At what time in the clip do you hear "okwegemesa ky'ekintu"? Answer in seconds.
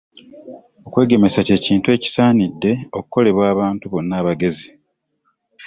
0.85-1.87